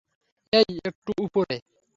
এই, 0.53 0.71
একটু 0.85 1.11
উপরে। 1.17 1.57